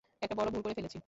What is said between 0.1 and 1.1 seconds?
একটা বড় ভুল করে ফেলেছি!